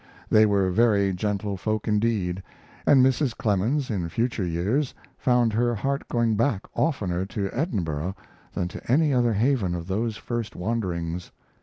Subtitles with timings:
[0.31, 2.41] They were very gentle folk indeed,
[2.87, 3.37] and Mrs.
[3.37, 8.15] Clemens, in future years, found her heart going back oftener to Edinburgh
[8.55, 11.29] than to any other haven of those first wanderings.